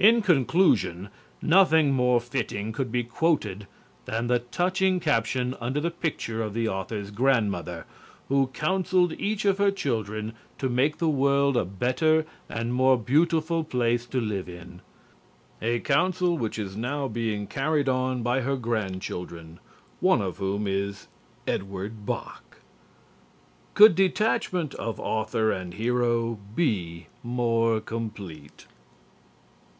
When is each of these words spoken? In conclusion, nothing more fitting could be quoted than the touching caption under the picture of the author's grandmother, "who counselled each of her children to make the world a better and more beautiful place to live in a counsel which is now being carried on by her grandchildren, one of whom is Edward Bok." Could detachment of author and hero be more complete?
In 0.00 0.22
conclusion, 0.22 1.08
nothing 1.42 1.92
more 1.92 2.20
fitting 2.20 2.70
could 2.72 2.92
be 2.92 3.02
quoted 3.02 3.66
than 4.04 4.28
the 4.28 4.38
touching 4.38 5.00
caption 5.00 5.56
under 5.60 5.80
the 5.80 5.90
picture 5.90 6.40
of 6.40 6.54
the 6.54 6.68
author's 6.68 7.10
grandmother, 7.10 7.84
"who 8.28 8.46
counselled 8.54 9.12
each 9.14 9.44
of 9.44 9.58
her 9.58 9.72
children 9.72 10.34
to 10.58 10.68
make 10.68 10.98
the 10.98 11.08
world 11.08 11.56
a 11.56 11.64
better 11.64 12.24
and 12.48 12.72
more 12.72 12.96
beautiful 12.96 13.64
place 13.64 14.06
to 14.06 14.20
live 14.20 14.48
in 14.48 14.82
a 15.60 15.80
counsel 15.80 16.38
which 16.38 16.60
is 16.60 16.76
now 16.76 17.08
being 17.08 17.48
carried 17.48 17.88
on 17.88 18.22
by 18.22 18.42
her 18.42 18.54
grandchildren, 18.56 19.58
one 19.98 20.22
of 20.22 20.36
whom 20.36 20.68
is 20.68 21.08
Edward 21.44 22.06
Bok." 22.06 22.58
Could 23.74 23.96
detachment 23.96 24.76
of 24.76 25.00
author 25.00 25.50
and 25.50 25.74
hero 25.74 26.38
be 26.54 27.08
more 27.24 27.80
complete? 27.80 28.68